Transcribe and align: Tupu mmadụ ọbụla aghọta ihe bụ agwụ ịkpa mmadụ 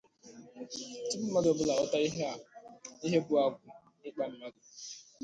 Tupu 1.07 1.25
mmadụ 1.27 1.47
ọbụla 1.53 1.73
aghọta 1.75 1.97
ihe 3.07 3.19
bụ 3.25 3.33
agwụ 3.43 3.67
ịkpa 4.07 4.23
mmadụ 4.31 4.59